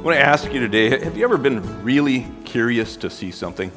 [0.00, 3.70] I want to ask you today have you ever been really curious to see something?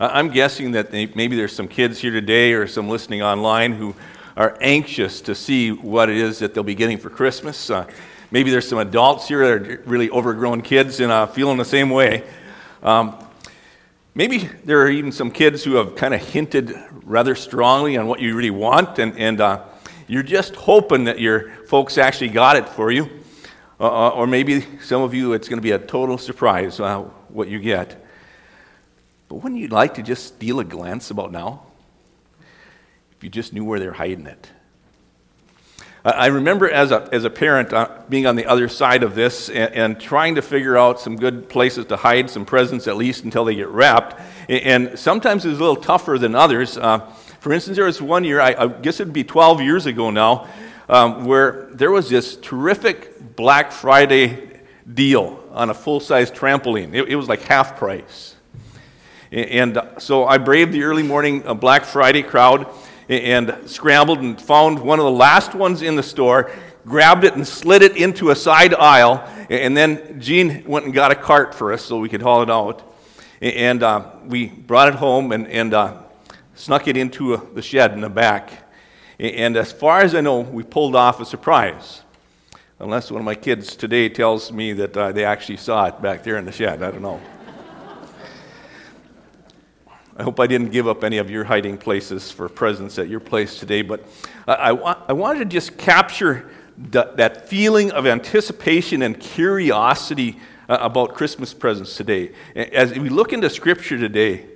[0.00, 3.94] I'm guessing that maybe there's some kids here today or some listening online who
[4.36, 7.70] are anxious to see what it is that they'll be getting for Christmas.
[7.70, 7.86] Uh,
[8.32, 11.90] maybe there's some adults here that are really overgrown kids and uh, feeling the same
[11.90, 12.24] way.
[12.82, 13.16] Um,
[14.16, 18.18] maybe there are even some kids who have kind of hinted rather strongly on what
[18.18, 19.62] you really want, and, and uh,
[20.08, 23.08] you're just hoping that your folks actually got it for you.
[23.84, 27.48] Uh, or maybe some of you, it's going to be a total surprise uh, what
[27.48, 28.02] you get.
[29.28, 31.66] But wouldn't you like to just steal a glance about now?
[33.12, 34.50] If you just knew where they're hiding it.
[36.02, 39.48] I remember as a, as a parent uh, being on the other side of this
[39.48, 43.24] and, and, trying to figure out some good places to hide some presents at least
[43.24, 44.20] until they get wrapped.
[44.50, 46.76] And sometimes it's a little tougher than others.
[46.76, 46.98] Uh,
[47.40, 50.46] for instance, there was one year, I, I guess it'd be 12 years ago now,
[50.88, 54.50] um, where there was this terrific Black Friday
[54.92, 56.94] deal on a full size trampoline.
[56.94, 58.34] It, it, was like half price.
[59.32, 62.68] And so I braved the early morning uh, Black Friday crowd
[63.08, 66.50] and scrambled and found one of the last ones in the store,
[66.84, 69.26] grabbed it and slid it into a side aisle.
[69.50, 72.50] And then Jean went and got a cart for us so we could haul it
[72.50, 72.82] out.
[73.40, 76.02] And uh, we brought it home and, and uh,
[76.54, 78.63] snuck it into a, uh, the shed in the back.
[79.18, 82.02] And as far as I know, we pulled off a surprise.
[82.80, 86.24] Unless one of my kids today tells me that uh, they actually saw it back
[86.24, 86.82] there in the shed.
[86.82, 87.20] I don't know.
[90.16, 93.20] I hope I didn't give up any of your hiding places for presents at your
[93.20, 94.04] place today, but
[94.46, 96.48] I, I, I wanted to just capture
[96.78, 100.38] the, that feeling of anticipation and curiosity
[100.68, 102.32] uh, about Christmas presents today.
[102.54, 104.46] As we look into Scripture today,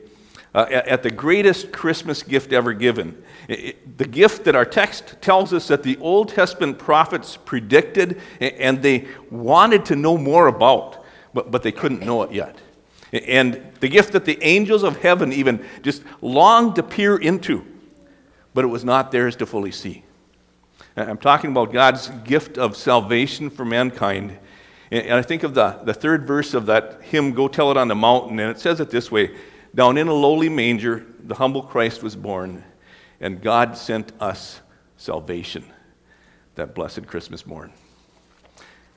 [0.55, 3.23] uh, at the greatest Christmas gift ever given.
[3.49, 9.09] the gift that our text tells us that the Old Testament prophets predicted and they
[9.31, 11.05] wanted to know more about,
[11.35, 12.57] but, but they couldn't know it yet.
[13.13, 17.65] And the gift that the angels of heaven even just longed to peer into,
[18.55, 20.05] but it was not theirs to fully see.
[20.97, 24.37] I'm talking about God's gift of salvation for mankind.
[24.91, 27.89] And I think of the, the third verse of that hymn, Go Tell It on
[27.89, 29.31] the Mountain, and it says it this way
[29.79, 32.65] down in a lowly manger, the humble Christ was born,
[33.21, 34.61] and God sent us
[34.97, 35.65] salvation
[36.57, 37.73] that blessed Christmas morn.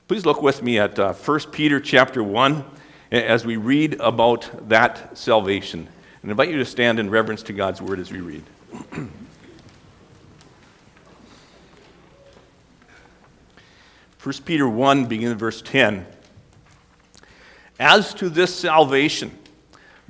[0.08, 2.64] Please look with me at uh, 1 Peter chapter 1
[3.12, 5.86] as we read about that salvation.
[6.22, 8.42] And I invite you to stand in reverence to God's word as we read.
[8.90, 9.08] 1
[14.44, 16.04] Peter 1, beginning verse 10.
[17.78, 19.38] As to this salvation,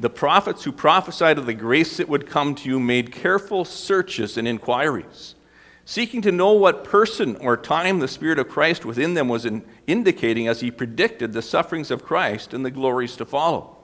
[0.02, 4.36] the prophets who prophesied of the grace that would come to you made careful searches
[4.36, 5.36] and inquiries,
[5.84, 9.64] seeking to know what person or time the Spirit of Christ within them was in
[9.86, 13.76] indicating as he predicted the sufferings of Christ and the glories to follow.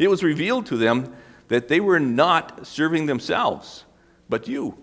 [0.00, 1.14] It was revealed to them
[1.46, 3.84] that they were not serving themselves,
[4.28, 4.76] but you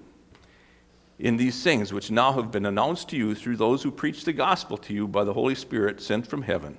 [1.19, 4.31] in these things which now have been announced to you through those who preach the
[4.31, 6.78] gospel to you by the Holy Spirit sent from heaven,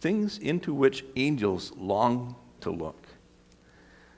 [0.00, 3.06] things into which angels long to look.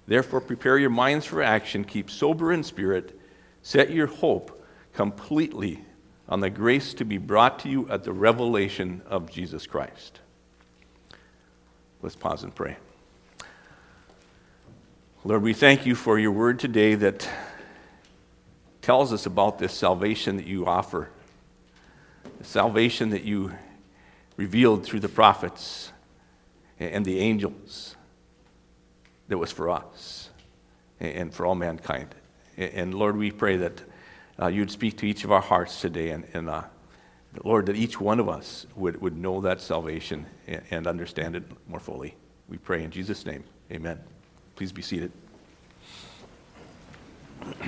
[0.06, 3.18] Therefore, prepare your minds for action, keep sober in spirit,
[3.62, 5.84] set your hope completely
[6.28, 10.20] on the grace to be brought to you at the revelation of Jesus Christ.
[12.02, 12.76] Let's pause and pray.
[15.24, 17.28] Lord, we thank you for your word today that
[18.80, 21.10] tells us about this salvation that you offer,
[22.38, 23.52] the salvation that you
[24.36, 25.90] revealed through the prophets
[26.78, 27.95] and the angels
[29.28, 30.30] that was for us
[31.00, 32.14] and for all mankind.
[32.56, 33.82] And Lord, we pray that
[34.40, 36.62] uh, you'd speak to each of our hearts today, and, and uh,
[37.44, 41.44] Lord, that each one of us would, would know that salvation and, and understand it
[41.68, 42.14] more fully.
[42.48, 43.44] We pray in Jesus' name.
[43.70, 43.98] Amen.
[44.54, 45.12] Please be seated.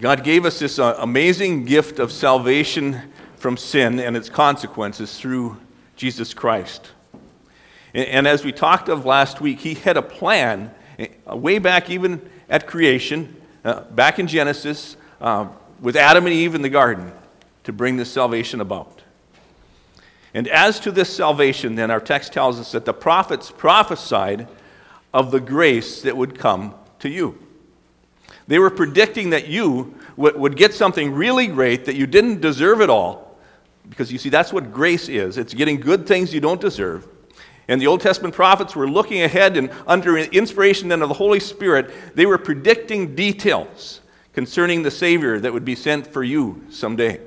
[0.00, 3.00] God gave us this uh, amazing gift of salvation
[3.36, 5.56] from sin and its consequences through
[5.96, 6.90] Jesus Christ.
[7.94, 12.28] And as we talked of last week, he had a plan uh, way back even
[12.48, 15.46] at creation, uh, back in Genesis, uh,
[15.80, 17.12] with Adam and Eve in the garden.
[17.64, 19.02] to bring this salvation about.
[20.32, 24.48] And as to this salvation, then, our text tells us that the prophets prophesied
[25.12, 27.38] of the grace that would come to you.
[28.46, 32.90] They were predicting that you would get something really great, that you didn't deserve at
[32.90, 33.38] all.
[33.88, 37.06] Because you see, that's what grace is it's getting good things you don't deserve.
[37.68, 41.40] And the Old Testament prophets were looking ahead and under inspiration then of the Holy
[41.40, 44.00] Spirit, they were predicting details
[44.34, 47.20] concerning the Savior that would be sent for you someday.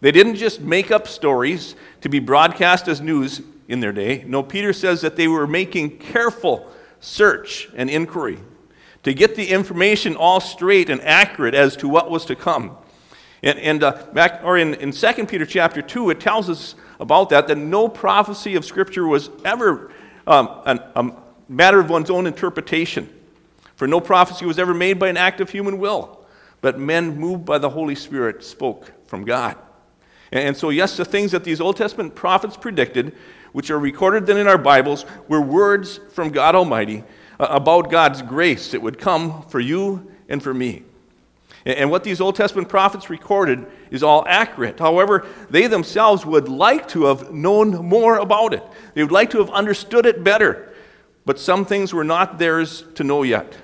[0.00, 4.24] They didn't just make up stories to be broadcast as news in their day.
[4.26, 6.70] No, Peter says that they were making careful
[7.00, 8.38] search and inquiry
[9.02, 12.76] to get the information all straight and accurate as to what was to come.
[13.42, 17.46] And, and uh, or in, in 2 Peter chapter 2, it tells us about that,
[17.48, 19.92] that no prophecy of Scripture was ever
[20.26, 21.12] um, an, a
[21.48, 23.08] matter of one's own interpretation.
[23.76, 26.26] For no prophecy was ever made by an act of human will,
[26.60, 29.56] but men moved by the Holy Spirit spoke from God.
[30.32, 33.14] And, and so, yes, the things that these Old Testament prophets predicted,
[33.52, 37.04] which are recorded then in our Bibles, were words from God Almighty
[37.38, 40.82] uh, about God's grace that would come for you and for me.
[41.68, 44.78] And what these Old Testament prophets recorded is all accurate.
[44.78, 48.64] However, they themselves would like to have known more about it.
[48.94, 50.72] They would like to have understood it better.
[51.26, 53.54] But some things were not theirs to know yet.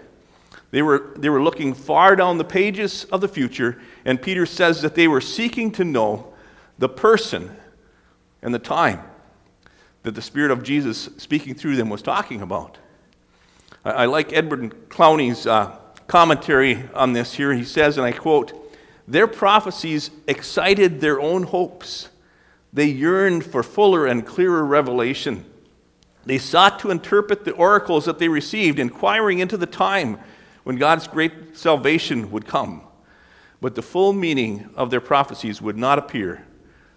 [0.71, 4.83] They were, they were looking far down the pages of the future, and Peter says
[4.83, 6.35] that they were seeking to know
[6.79, 7.57] the person
[8.43, 9.03] and the time
[10.03, 12.77] that the Spirit of Jesus speaking through them was talking about.
[13.83, 15.79] I, I like Edward Clowney's uh,
[16.15, 17.53] commentary on this here.
[17.53, 18.73] He says, and I quote,
[19.09, 22.09] Their prophecies excited their own hopes.
[22.73, 25.45] They yearned for fuller and clearer revelation.
[26.25, 30.21] They sought to interpret the oracles that they received, inquiring into the time
[30.63, 32.83] when God's great salvation would come.
[33.61, 36.47] But the full meaning of their prophecies would not appear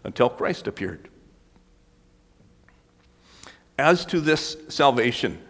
[0.03, 1.09] until Christ appeared.
[3.79, 5.41] As to this salvation,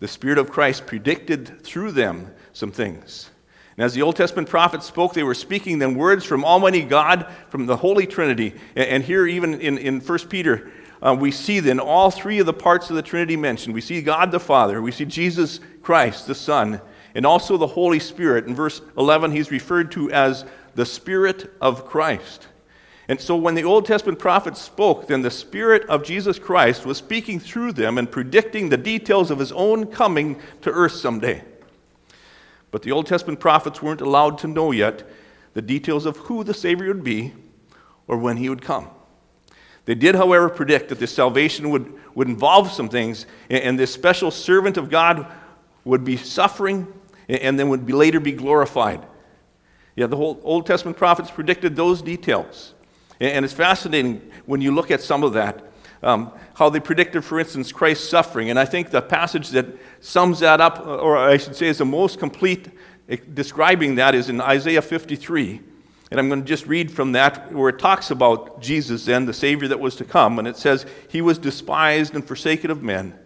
[0.00, 3.30] the Spirit of Christ predicted through them some things.
[3.76, 7.32] And as the Old Testament prophets spoke, they were speaking then words from Almighty God,
[7.48, 8.54] from the Holy Trinity.
[8.74, 12.52] And here, even in, in 1 Peter, uh, we see then all three of the
[12.52, 13.72] parts of the Trinity mentioned.
[13.74, 16.80] We see God the Father, we see Jesus Christ the Son,
[17.14, 18.46] and also the Holy Spirit.
[18.46, 20.44] In verse 11, he's referred to as
[20.74, 22.48] the Spirit of Christ.
[23.06, 26.98] And so when the Old Testament prophets spoke, then the Spirit of Jesus Christ was
[26.98, 31.44] speaking through them and predicting the details of his own coming to earth someday.
[32.70, 35.08] But the Old Testament prophets weren't allowed to know yet
[35.54, 37.32] the details of who the Savior would be
[38.06, 38.88] or when he would come.
[39.86, 44.30] They did, however, predict that this salvation would, would involve some things, and this special
[44.30, 45.26] servant of God
[45.84, 46.86] would be suffering
[47.28, 49.06] and then would be later be glorified.
[49.96, 52.74] Yeah, the whole Old Testament prophets predicted those details.
[53.18, 55.72] And it's fascinating when you look at some of that,
[56.02, 58.50] um, how they predicted, for instance, Christ's suffering.
[58.50, 59.66] And I think the passage that
[60.00, 62.66] sums that up, uh, or I should say is the most complete
[63.08, 65.60] eh, describing that, is in Isaiah 53.
[66.10, 69.32] And I'm going to just read from that where it talks about Jesus then, the
[69.32, 70.40] Savior that was to come.
[70.40, 73.16] And it says, He was despised and forsaken of men,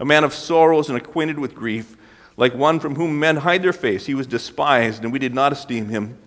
[0.00, 1.96] a man of sorrows and acquainted with grief,
[2.36, 4.06] like one from whom men hide their face.
[4.06, 6.18] He was despised, and we did not esteem him.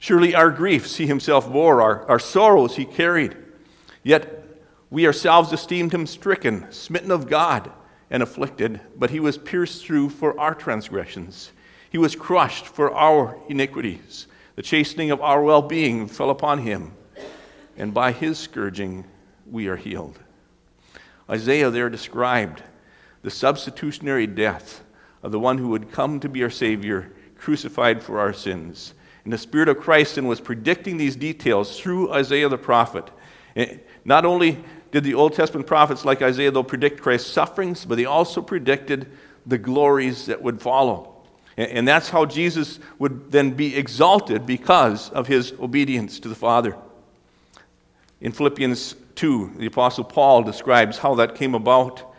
[0.00, 3.36] Surely our griefs he himself bore, our, our sorrows he carried.
[4.02, 4.39] Yet
[4.90, 7.70] we ourselves esteemed him stricken, smitten of God,
[8.10, 11.52] and afflicted, but he was pierced through for our transgressions.
[11.90, 14.26] He was crushed for our iniquities.
[14.56, 16.92] The chastening of our well being fell upon him,
[17.76, 19.04] and by his scourging
[19.48, 20.18] we are healed.
[21.28, 22.62] Isaiah there described
[23.22, 24.82] the substitutionary death
[25.22, 28.94] of the one who would come to be our Savior, crucified for our sins.
[29.24, 33.08] And the Spirit of Christ then was predicting these details through Isaiah the prophet.
[33.54, 37.96] Eh, not only did the Old Testament prophets like Isaiah, though, predict Christ's sufferings, but
[37.96, 39.10] they also predicted
[39.46, 41.16] the glories that would follow.
[41.56, 46.76] And that's how Jesus would then be exalted because of his obedience to the Father.
[48.20, 52.14] In Philippians 2, the Apostle Paul describes how that came about.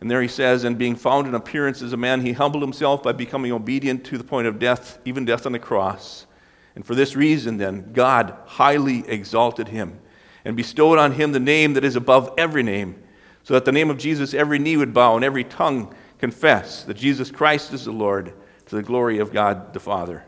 [0.00, 3.02] And there he says, And being found in appearance as a man, he humbled himself
[3.02, 6.26] by becoming obedient to the point of death, even death on the cross.
[6.74, 9.98] And for this reason, then, God highly exalted him
[10.46, 13.02] and bestowed on him the name that is above every name,
[13.42, 16.96] so that the name of Jesus every knee would bow and every tongue confess that
[16.96, 18.32] Jesus Christ is the Lord
[18.66, 20.24] to the glory of God the Father.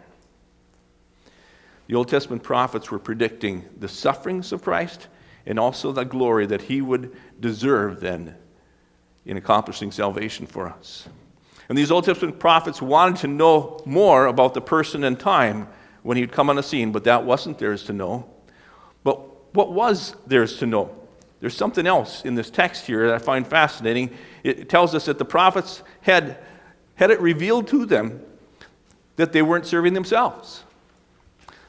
[1.86, 5.06] The Old Testament prophets were predicting the sufferings of Christ
[5.46, 8.34] and also the glory that he would deserve then
[9.24, 11.08] in accomplishing salvation for us.
[11.68, 15.68] And these Old Testament prophets wanted to know more about the person and time
[16.02, 18.28] when he'd come on the scene, but that wasn't theirs to know.
[19.04, 19.20] But
[19.52, 20.94] what was theirs to know?
[21.40, 24.10] There's something else in this text here that I find fascinating.
[24.42, 26.38] It tells us that the prophets had,
[26.96, 28.22] had it revealed to them
[29.16, 30.64] that they weren't serving themselves.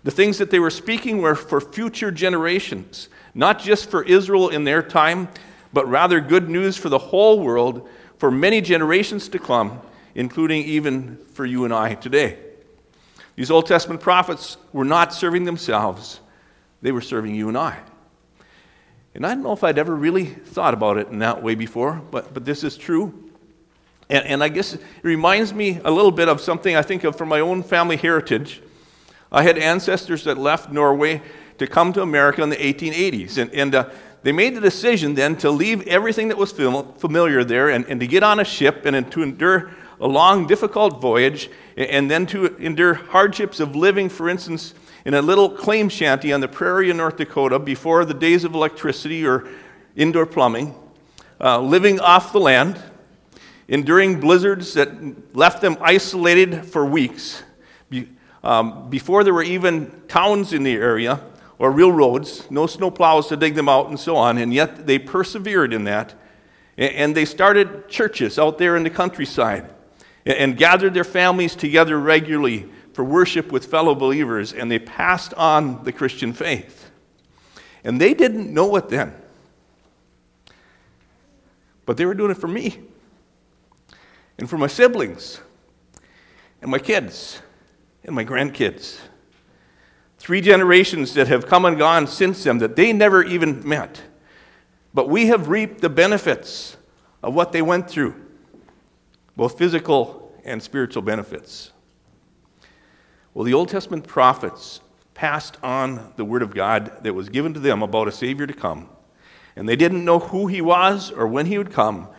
[0.04, 4.64] The things that they were speaking were for future generations, not just for Israel in
[4.64, 5.28] their time,
[5.74, 9.82] but rather good news for the whole world for many generations to come,
[10.16, 12.38] including even for you and I today.
[13.36, 16.20] These Old Testament prophets were not serving themselves,
[16.82, 17.80] they were serving you and I.
[19.16, 22.02] And I don't know if I'd ever really thought about it in that way before,
[22.12, 23.32] but, but this is true.
[24.10, 27.16] And, and I guess it reminds me a little bit of something I think of
[27.16, 28.62] from my own family heritage.
[29.32, 31.22] I had ancestors that left Norway
[31.58, 33.38] to come to America in the 1880s.
[33.38, 33.90] And, and uh,
[34.24, 38.08] they made the decision then to leave everything that was familiar there and, and to
[38.08, 39.72] get on a ship and to endure
[40.02, 44.74] a long, difficult voyage and then to endure hardships of living, for instance,
[45.06, 48.54] in a little claim shanty on the prairie in North Dakota before the days of
[48.54, 49.48] electricity or
[49.96, 50.76] indoor plumbing,
[51.42, 52.82] uh, living off the land,
[53.68, 57.44] enduring blizzards that left them isolated for weeks.
[57.90, 58.10] Be,
[58.44, 61.22] um, before there were even towns in the area
[61.58, 64.88] or real roads, no snow plows to dig them out and so on, and yet
[64.88, 66.16] they persevered in that.
[66.78, 69.70] And, they started churches out there in the countryside
[70.26, 75.86] and gathered their families together regularly for worship with fellow believers, and they passed on
[75.86, 76.92] the Christian faith.
[77.82, 79.14] And they didn't know it then.
[81.86, 82.78] But they were doing it for me
[84.38, 85.40] and for my siblings
[86.62, 87.42] and my kids
[88.04, 89.00] and my grandkids.
[90.18, 94.02] Three generations that have come and gone since them that they never even met.
[94.94, 96.76] But we have reaped the benefits
[97.24, 98.22] of what they went through,
[99.38, 101.72] both physical and spiritual benefits.
[103.40, 104.82] Well, the Old Testament prophets
[105.14, 108.52] passed on the word of God that was given to them about a Savior to
[108.52, 108.90] come.
[109.56, 112.10] And they didn't know who he was or when he would come,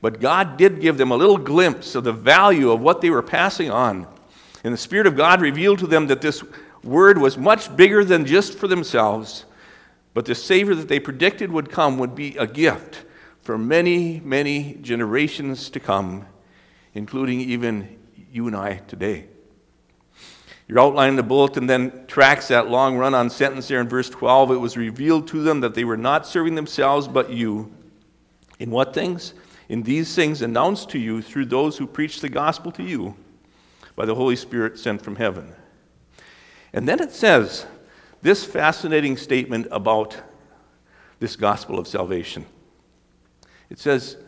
[0.00, 3.20] but God did give them a little glimpse of the value of what they were
[3.20, 4.06] passing on.
[4.64, 6.42] And the Spirit of God revealed to them that this
[6.82, 9.44] word was much bigger than just for themselves,
[10.14, 13.04] but the Savior that they predicted would come would be a gift
[13.42, 16.24] for many, many generations to come,
[16.94, 17.98] including even
[18.32, 19.26] you and I today.
[20.70, 24.08] Your outline in the bulletin then tracks that long run on sentence there in verse
[24.08, 24.52] 12.
[24.52, 27.74] It was revealed to them that they were not serving themselves but you.
[28.60, 29.34] In what things?
[29.68, 33.16] In these things announced to you through those who preach the gospel to you
[33.96, 35.54] by the Holy Spirit sent from heaven.
[36.72, 37.66] And then it says
[38.22, 40.22] this fascinating statement about
[41.18, 42.46] this gospel of salvation.
[43.70, 44.18] It says,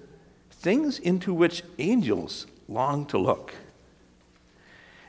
[0.51, 3.55] things into which angels long to look.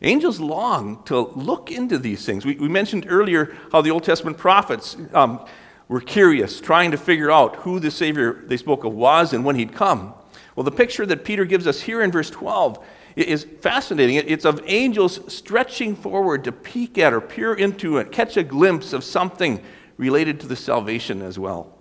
[0.04, 2.46] Angels long to look into these things.
[2.46, 5.46] We, we mentioned earlier how the Old Testament prophets um,
[5.88, 9.56] were curious, trying to figure out who the Savior they spoke of was and when
[9.56, 10.14] he'd come.
[10.56, 14.16] Well, the picture that Peter gives us here in verse 12 is fascinating.
[14.16, 18.92] It's of angels stretching forward to peek at or peer into and catch a glimpse
[18.92, 19.64] of something
[19.98, 21.78] related to the salvation as well.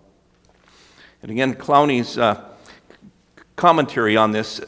[1.22, 2.44] And again, Clowney's uh,
[3.56, 4.60] commentary on this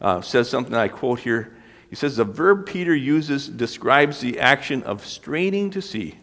[0.00, 1.56] uh, says something I quote here.
[1.90, 6.16] He says the verb Peter uses describes the action of straining to see,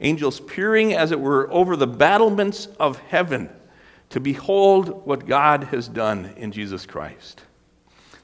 [0.00, 3.50] angels peering, as it were, over the battlements of heaven
[4.10, 7.42] to behold what God has done in Jesus Christ.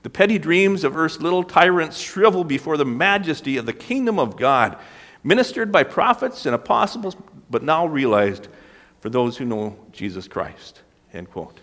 [0.03, 4.37] The petty dreams of earth's little tyrants shrivel before the majesty of the kingdom of
[4.37, 4.79] God,
[5.25, 7.17] ministered by prophets and apostles,
[7.51, 8.47] but now realized
[9.01, 10.83] for those who know Jesus Christ.
[11.13, 11.59] End quote.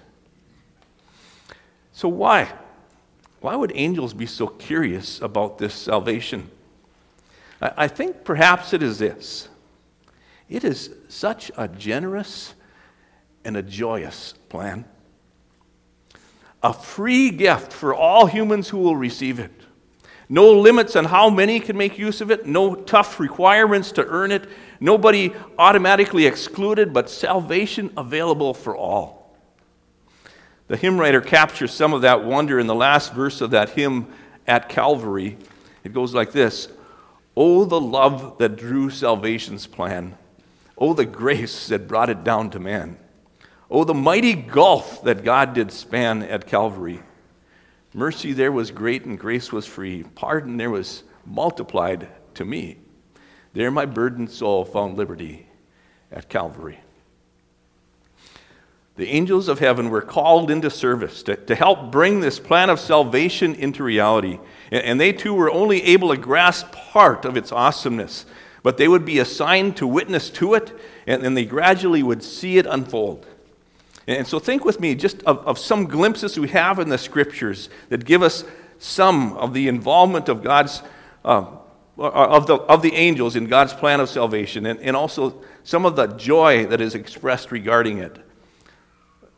[1.94, 2.52] So, why?
[3.44, 6.50] Why would angels be so curious about this salvation?
[7.62, 9.50] I think perhaps it is this
[10.48, 12.54] it is such a generous
[13.44, 14.86] and a joyous plan
[16.64, 19.52] a free gift for all humans who will receive it.
[20.30, 24.32] No limits on how many can make use of it, no tough requirements to earn
[24.32, 24.48] it,
[24.80, 29.23] nobody automatically excluded, but salvation available for all.
[30.74, 34.08] The hymn writer captures some of that wonder in the last verse of that hymn
[34.48, 35.38] at Calvary.
[35.84, 36.68] It goes like this
[37.38, 40.18] Oh, the love that drew salvation's plan.
[40.76, 42.98] Oh, the grace that brought it down to man.
[43.70, 47.04] Oh, the mighty gulf that God did span at Calvary.
[47.94, 50.02] Mercy there was great and grace was free.
[50.16, 52.80] Pardon there was multiplied to me.
[53.54, 55.48] There my burdened soul found liberty
[56.12, 56.80] at Calvary.
[58.96, 62.80] The angels of heaven were called into service to, to help bring this plan of
[62.80, 64.40] salvation into reality.
[64.72, 68.26] And, and they too were only able to grasp part of its awesomeness.
[68.64, 70.72] but they would be assigned to witness to it,
[71.06, 73.28] and then they gradually would see it unfold.
[74.08, 77.70] And so think with me just of, of some glimpses we have in the scriptures
[77.90, 78.44] that give us
[78.80, 80.82] some of the involvement of God's,
[81.24, 81.46] uh,
[81.98, 85.96] of, the, of the angels in God's plan of salvation, and, and also some of
[85.96, 88.18] the joy that is expressed regarding it.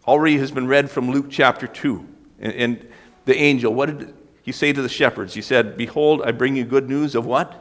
[0.07, 2.07] Already has been read from Luke chapter 2.
[2.39, 2.87] And, and
[3.25, 5.33] the angel, what did he say to the shepherds?
[5.33, 7.59] He said, Behold, I bring you good news of what?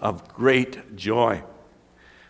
[0.00, 1.42] Of great joy,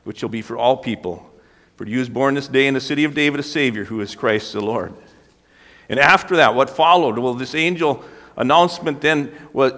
[0.04, 1.30] which shall be for all people.
[1.76, 4.14] For you is born this day in the city of David a Savior, who is
[4.14, 4.92] Christ the Lord.
[5.88, 7.18] And after that, what followed?
[7.18, 8.04] Well, this angel
[8.36, 9.72] announcement then was,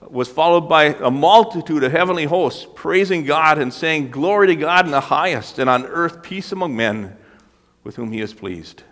[0.00, 4.86] was followed by a multitude of heavenly hosts praising God and saying, Glory to God
[4.86, 7.16] in the highest, and on earth peace among men
[7.86, 8.82] with whom he is pleased.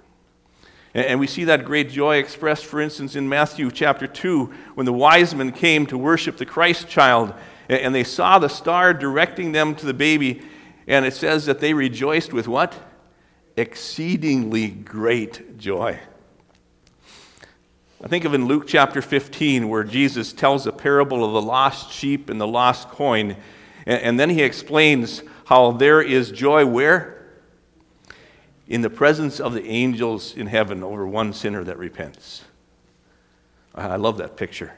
[0.95, 4.93] And we see that great joy expressed, for instance, in Matthew chapter 2, when the
[4.93, 7.35] wise men came to worship the Christ child,
[7.69, 10.43] and they saw the star directing them to the baby,
[10.87, 12.75] and it says that they rejoiced with what?
[13.57, 15.99] Exceedingly great joy.
[18.03, 21.91] I think of in Luke chapter 15, where Jesus tells a parable of the lost
[21.91, 23.35] sheep and the lost coin,
[23.87, 27.14] and then he explains how there is joy where?
[28.67, 32.45] In the presence of the angels in heaven over one sinner that repents.
[33.75, 34.73] I love that picture.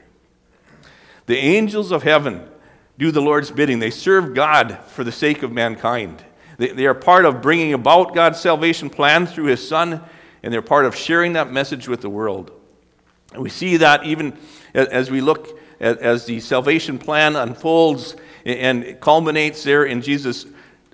[1.27, 2.49] The angels of heaven
[2.97, 3.79] do the Lord's bidding.
[3.79, 6.23] They serve God for the sake of mankind.
[6.57, 10.01] They, they are part of bringing about God's salvation plan through His Son,
[10.41, 12.51] and they're part of sharing that message with the world.
[13.33, 14.37] And we see that even
[14.73, 18.15] as we look as the salvation plan unfolds
[18.45, 20.45] and culminates there in Jesus'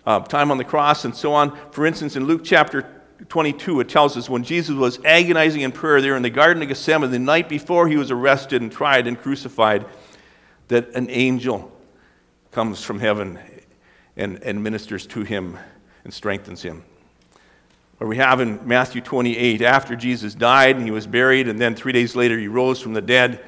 [0.05, 1.57] uh, time on the cross and so on.
[1.71, 2.89] For instance, in Luke chapter
[3.29, 6.69] 22, it tells us when Jesus was agonizing in prayer there in the Garden of
[6.69, 9.85] Gethsemane the night before he was arrested and tried and crucified,
[10.67, 11.71] that an angel
[12.51, 13.39] comes from heaven
[14.15, 15.57] and, and ministers to him
[16.03, 16.83] and strengthens him.
[17.99, 21.75] Or we have in Matthew 28, after Jesus died and he was buried, and then
[21.75, 23.43] three days later he rose from the dead,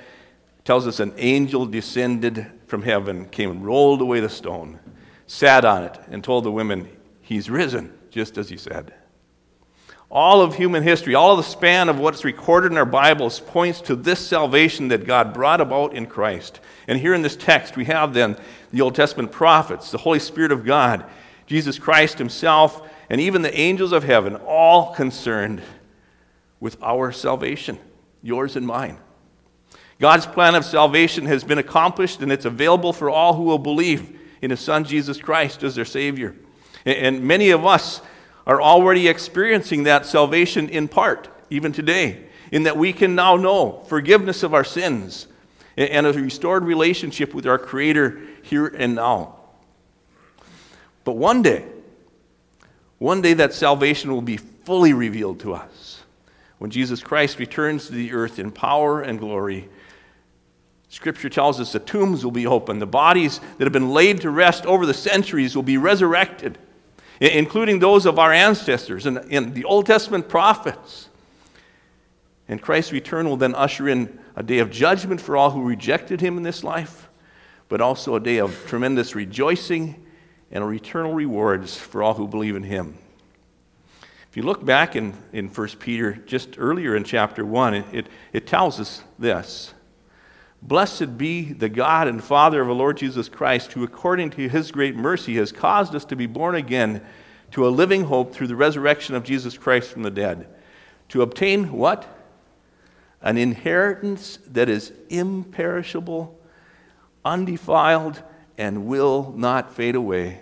[0.64, 4.80] tells us an angel descended from heaven, came and rolled away the stone,
[5.28, 6.88] sat on it, and told the women,
[7.22, 8.94] He's risen, just as he said.
[10.12, 13.82] All of human history, all of the span of what's recorded in our Bibles points
[13.82, 16.60] to this salvation that God brought about in Christ.
[16.88, 18.38] And here in this text, we have then
[18.72, 21.06] the Old Testament prophets, the Holy Spirit of God,
[21.48, 25.64] Jesus Christ Himself, and even the angels of heaven, all concerned
[26.60, 27.80] with our salvation,
[28.22, 28.98] yours and mine.
[30.00, 34.20] God's plan of salvation has been accomplished, and it's available for all who will believe
[34.42, 36.36] in His Son, Jesus Christ, as their Savior.
[36.86, 38.02] And many of us
[38.46, 43.84] are already experiencing that salvation in part, even today, in that we can now know
[43.88, 45.28] forgiveness of our sins
[45.78, 49.36] and a restored relationship with our Creator here and now.
[51.04, 51.66] But one day,
[52.98, 56.04] one day that salvation will be fully revealed to us
[56.58, 59.70] when Jesus Christ returns to the earth in power and glory.
[60.96, 64.30] Scripture tells us the tombs will be open, the bodies that have been laid to
[64.30, 66.58] rest over the centuries will be resurrected,
[67.20, 71.10] including those of our ancestors and, and the Old Testament prophets.
[72.48, 76.22] And Christ's return will then usher in a day of judgment for all who rejected
[76.22, 77.10] him in this life,
[77.68, 80.02] but also a day of tremendous rejoicing
[80.50, 82.98] and eternal rewards for all who believe in him.
[84.30, 88.08] If you look back in, in 1 Peter, just earlier in chapter 1, it, it,
[88.32, 89.74] it tells us this
[90.68, 94.72] Blessed be the God and Father of our Lord Jesus Christ, who according to his
[94.72, 97.06] great mercy has caused us to be born again
[97.52, 100.48] to a living hope through the resurrection of Jesus Christ from the dead,
[101.10, 102.08] to obtain what?
[103.22, 106.36] An inheritance that is imperishable,
[107.24, 108.24] undefiled,
[108.58, 110.40] and will not fade away,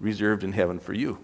[0.00, 1.18] reserved in heaven for you,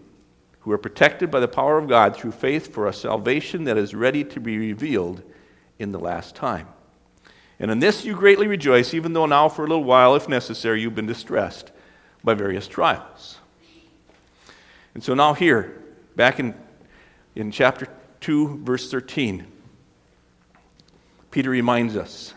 [0.60, 3.94] who are protected by the power of God through faith for a salvation that is
[3.94, 5.22] ready to be revealed
[5.78, 6.66] in the last time.
[7.60, 10.80] And in this you greatly rejoice, even though now for a little while, if necessary,
[10.80, 11.72] you've been distressed
[12.22, 13.38] by various trials.
[14.94, 15.82] And so now, here,
[16.16, 16.54] back in,
[17.34, 17.88] in chapter
[18.20, 19.46] 2, verse 13,
[21.30, 22.34] Peter reminds us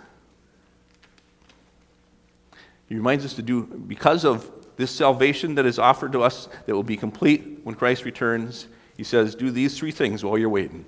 [2.91, 6.75] he reminds us to do, because of this salvation that is offered to us that
[6.75, 10.83] will be complete when Christ returns, he says, do these three things while you're waiting.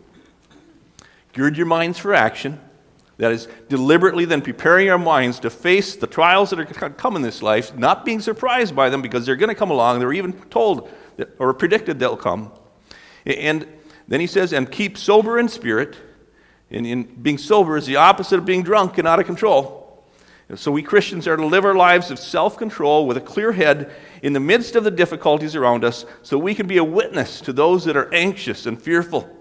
[1.31, 2.59] Gird your minds for action.
[3.23, 6.89] That is, deliberately then preparing our minds to face the trials that are going to
[6.89, 9.99] come in this life, not being surprised by them because they're going to come along.
[9.99, 12.51] They're even told that, or predicted they'll come.
[13.25, 13.65] And
[14.09, 15.95] then he says, and keep sober in spirit.
[16.69, 20.03] And in being sober is the opposite of being drunk and out of control.
[20.55, 23.93] So, we Christians are to live our lives of self control with a clear head
[24.21, 27.53] in the midst of the difficulties around us so we can be a witness to
[27.53, 29.33] those that are anxious and fearful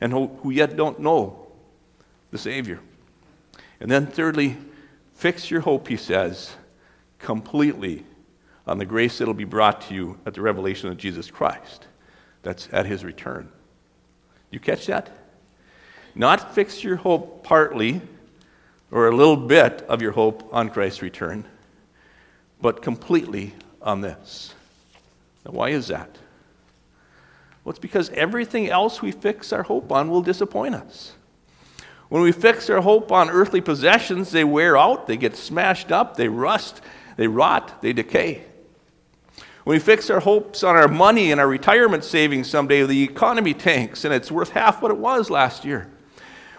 [0.00, 1.48] and who, who yet don't know
[2.30, 2.78] the Savior.
[3.80, 4.56] And then, thirdly,
[5.14, 6.54] fix your hope, he says,
[7.18, 8.04] completely
[8.66, 11.86] on the grace that will be brought to you at the revelation of Jesus Christ.
[12.42, 13.48] That's at his return.
[14.50, 15.10] You catch that?
[16.14, 18.00] Not fix your hope partly
[18.90, 21.44] or a little bit of your hope on Christ's return,
[22.60, 24.54] but completely on this.
[25.44, 26.08] Now, why is that?
[27.64, 31.12] Well, it's because everything else we fix our hope on will disappoint us.
[32.08, 36.16] When we fix our hope on earthly possessions, they wear out, they get smashed up,
[36.16, 36.80] they rust,
[37.16, 38.44] they rot, they decay.
[39.64, 43.52] When we fix our hopes on our money and our retirement savings someday, the economy
[43.52, 45.90] tanks and it's worth half what it was last year.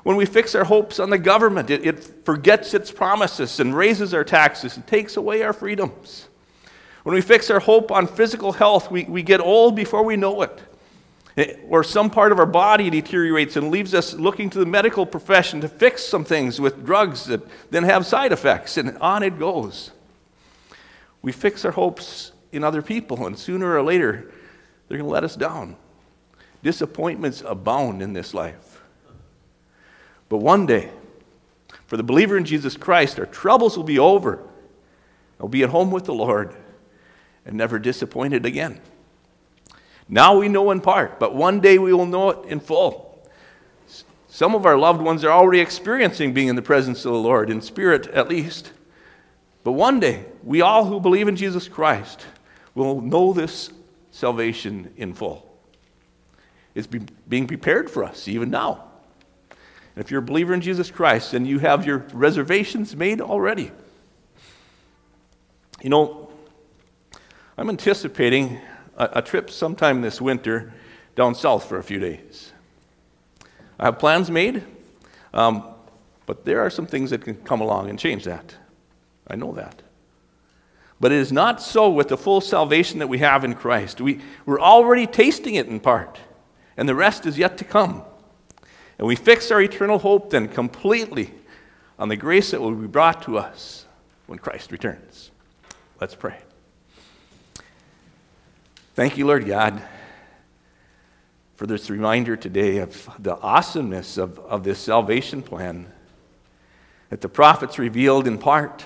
[0.03, 4.13] When we fix our hopes on the government, it, it forgets its promises and raises
[4.13, 6.27] our taxes and takes away our freedoms.
[7.03, 10.41] When we fix our hope on physical health, we, we get old before we know
[10.41, 10.61] it.
[11.69, 15.61] Or some part of our body deteriorates and leaves us looking to the medical profession
[15.61, 19.91] to fix some things with drugs that then have side effects, and on it goes.
[21.21, 24.31] We fix our hopes in other people, and sooner or later,
[24.87, 25.75] they're going to let us down.
[26.63, 28.81] Disappointments abound in this life.
[30.29, 30.89] But one day,
[31.85, 34.41] for the believer in Jesus Christ, our troubles will be over.
[35.37, 36.55] We'll be at home with the Lord
[37.45, 38.81] and never disappointed again.
[40.09, 43.07] Now we know in part, but one day we will know it in full.
[44.29, 47.49] Some of our loved ones are already experiencing being in the presence of the Lord,
[47.49, 48.71] in spirit at least.
[49.63, 52.25] But one day, we all who believe in Jesus Christ
[52.73, 53.71] will know this
[54.11, 55.49] salvation in full.
[56.75, 58.83] It's be, being prepared for us even now.
[59.49, 63.71] And if you're a believer in Jesus Christ, then you have your reservations made already.
[65.81, 66.29] You know,
[67.57, 68.61] I'm anticipating
[68.97, 70.73] a, trip sometime this winter
[71.15, 72.51] down south for a few days.
[73.79, 74.63] I have plans made,
[75.33, 75.63] um,
[76.25, 78.55] but there are some things that can come along and change that.
[79.27, 79.81] I know that.
[80.99, 84.01] But it is not so with the full salvation that we have in Christ.
[84.01, 86.19] We, we're already tasting it in part,
[86.75, 88.03] and the rest is yet to come.
[88.97, 91.31] And we fix our eternal hope then completely
[91.99, 93.85] on the grace that will be brought to us
[94.25, 95.31] when Christ returns.
[95.99, 96.39] Let's pray.
[98.97, 99.79] Thank you, Lord God,
[101.53, 105.93] for this reminder today of the awesomeness of, of this salvation plan
[107.09, 108.83] that the prophets revealed in part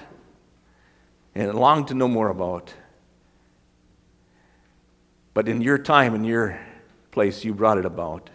[1.34, 2.74] and longed to know more about.
[5.34, 6.60] But in your time, in your
[7.12, 8.30] place, you brought it about.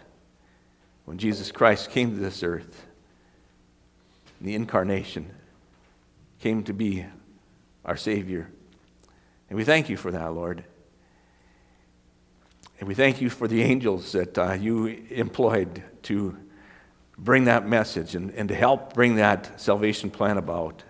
[1.05, 2.87] When Jesus Christ came to this earth,
[4.41, 5.29] the incarnation
[6.39, 7.05] came to be
[7.85, 8.49] our Savior.
[9.51, 10.63] And we thank you for that, Lord.
[12.79, 16.37] And we thank you for the angels that uh, you employed to
[17.17, 20.83] bring that message and, and to help bring that salvation plan about.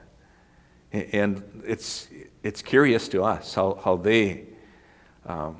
[0.91, 2.09] And it's,
[2.43, 4.47] it's curious to us how, how they
[5.25, 5.57] um,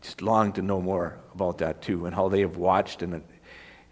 [0.00, 3.22] just long to know more about that too, and how they have watched in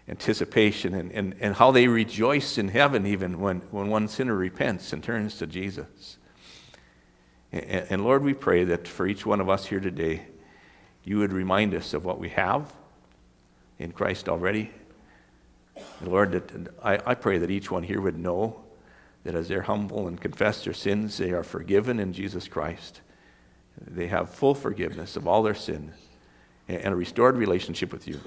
[0.09, 4.93] anticipation, and, and, and how they rejoice in heaven even when, when one sinner repents
[4.93, 6.19] and turns to Jesus.
[7.51, 10.27] And, and Lord, we pray that for each one of us here today,
[11.07, 12.71] you would remind us of what we have
[13.79, 14.71] in Christ already.
[16.01, 18.61] And Lord, that I, I pray that each one here would know
[19.23, 23.01] that as they're humble and confess their sins, they are forgiven in Jesus Christ.
[23.81, 25.92] They have full forgiveness of all their sin
[26.69, 28.21] and a restored relationship with you.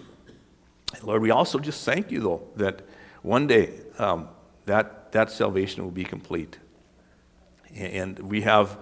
[1.03, 2.81] Lord, we also just thank you, though, that
[3.23, 4.29] one day um,
[4.65, 6.57] that, that salvation will be complete.
[7.75, 8.77] And we have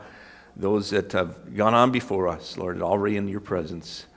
[0.57, 4.07] those that have gone on before us, Lord, already in your presence.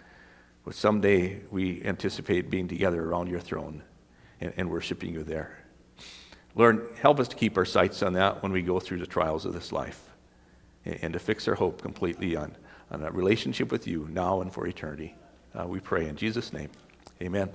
[0.65, 3.83] But someday we anticipate being together around your throne
[4.41, 5.59] and, and worshiping you there.
[6.55, 9.45] Lord, help us to keep our sights on that when we go through the trials
[9.45, 10.01] of this life
[10.85, 12.57] and to fix our hope completely on,
[12.91, 15.15] on a relationship with you now and for eternity.
[15.55, 16.71] Uh, we pray in Jesus' name.
[17.23, 17.51] Amen.